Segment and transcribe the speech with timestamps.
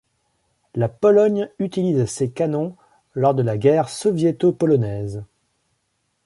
[0.73, 2.75] La Pologne utilise ces canons
[3.13, 5.23] lors de la guerre soviéto-polonaise.